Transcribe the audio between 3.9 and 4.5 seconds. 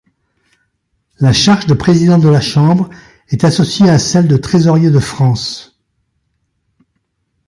celle de